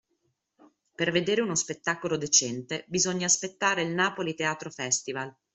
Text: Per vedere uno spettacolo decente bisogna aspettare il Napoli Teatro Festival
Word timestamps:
Per 0.95 1.11
vedere 1.11 1.41
uno 1.41 1.53
spettacolo 1.53 2.17
decente 2.17 2.85
bisogna 2.87 3.27
aspettare 3.27 3.83
il 3.83 3.93
Napoli 3.93 4.33
Teatro 4.33 4.71
Festival 4.71 5.31